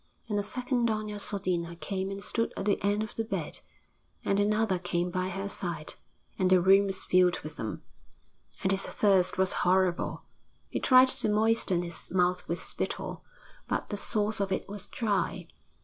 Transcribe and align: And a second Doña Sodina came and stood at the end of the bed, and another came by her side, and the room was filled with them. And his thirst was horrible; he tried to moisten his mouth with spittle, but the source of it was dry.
And 0.27 0.39
a 0.39 0.41
second 0.41 0.89
Doña 0.89 1.19
Sodina 1.21 1.75
came 1.79 2.09
and 2.09 2.23
stood 2.23 2.51
at 2.57 2.65
the 2.65 2.81
end 2.83 3.03
of 3.03 3.13
the 3.13 3.23
bed, 3.23 3.59
and 4.25 4.39
another 4.39 4.79
came 4.79 5.11
by 5.11 5.29
her 5.29 5.47
side, 5.47 5.93
and 6.39 6.49
the 6.49 6.59
room 6.59 6.87
was 6.87 7.05
filled 7.05 7.39
with 7.41 7.57
them. 7.57 7.83
And 8.63 8.71
his 8.71 8.87
thirst 8.87 9.37
was 9.37 9.53
horrible; 9.61 10.23
he 10.69 10.79
tried 10.79 11.09
to 11.09 11.29
moisten 11.29 11.83
his 11.83 12.09
mouth 12.09 12.47
with 12.47 12.57
spittle, 12.57 13.23
but 13.67 13.89
the 13.91 13.95
source 13.95 14.39
of 14.39 14.51
it 14.51 14.67
was 14.67 14.87
dry. 14.87 15.45